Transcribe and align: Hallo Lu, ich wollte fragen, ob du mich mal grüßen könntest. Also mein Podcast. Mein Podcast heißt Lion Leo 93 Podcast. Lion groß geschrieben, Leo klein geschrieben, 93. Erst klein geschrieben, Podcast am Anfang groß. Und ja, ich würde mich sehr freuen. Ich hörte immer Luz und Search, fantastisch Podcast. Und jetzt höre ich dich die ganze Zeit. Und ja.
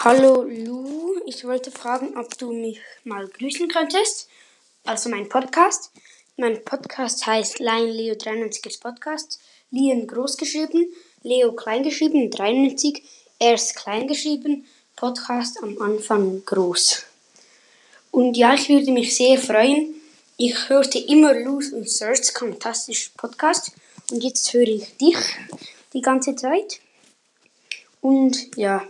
Hallo 0.00 0.42
Lu, 0.44 1.20
ich 1.26 1.44
wollte 1.44 1.70
fragen, 1.70 2.16
ob 2.16 2.38
du 2.38 2.52
mich 2.52 2.80
mal 3.04 3.26
grüßen 3.26 3.68
könntest. 3.68 4.28
Also 4.84 5.10
mein 5.10 5.28
Podcast. 5.28 5.90
Mein 6.36 6.64
Podcast 6.64 7.26
heißt 7.26 7.58
Lion 7.58 7.90
Leo 7.90 8.14
93 8.14 8.80
Podcast. 8.80 9.40
Lion 9.70 10.06
groß 10.06 10.36
geschrieben, 10.36 10.86
Leo 11.22 11.52
klein 11.52 11.82
geschrieben, 11.82 12.30
93. 12.30 13.02
Erst 13.38 13.76
klein 13.76 14.06
geschrieben, 14.06 14.66
Podcast 14.96 15.62
am 15.62 15.80
Anfang 15.82 16.44
groß. 16.44 17.04
Und 18.10 18.36
ja, 18.36 18.54
ich 18.54 18.68
würde 18.68 18.92
mich 18.92 19.16
sehr 19.16 19.36
freuen. 19.36 19.94
Ich 20.36 20.68
hörte 20.68 20.98
immer 20.98 21.34
Luz 21.34 21.70
und 21.72 21.90
Search, 21.90 22.30
fantastisch 22.32 23.10
Podcast. 23.16 23.72
Und 24.10 24.24
jetzt 24.24 24.52
höre 24.52 24.68
ich 24.68 24.96
dich 24.96 25.16
die 25.92 26.00
ganze 26.00 26.34
Zeit. 26.34 26.80
Und 28.00 28.56
ja. 28.56 28.82